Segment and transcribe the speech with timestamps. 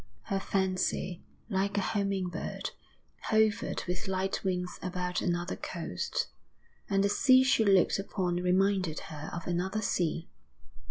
[0.23, 2.71] Her fancy, like a homing bird,
[3.21, 6.25] hovered with light wings about another coast;
[6.89, 10.27] and the sea she looked upon reminded her of another sea.